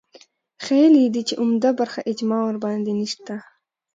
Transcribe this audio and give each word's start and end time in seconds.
ښييلي 0.63 1.03
دي 1.13 1.21
چې 1.27 1.33
عمده 1.41 1.69
برخه 1.79 1.99
اجماع 2.11 2.41
ورباندې 2.45 2.93
نشته 3.01 3.35